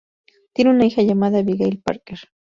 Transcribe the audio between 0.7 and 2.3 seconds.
una hija llamada Abigail Parker.